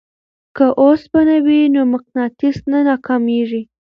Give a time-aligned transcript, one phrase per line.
[0.55, 3.61] که اوسپنه وي نو مقناطیس نه ناکامیږي.